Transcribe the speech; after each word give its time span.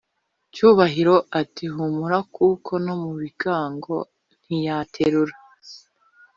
cyubahiro 0.53 1.15
ati"humura 1.41 2.17
kuko 2.35 2.71
no 2.85 2.93
mubigango 3.01 3.95
ntiyanterura 4.43 5.35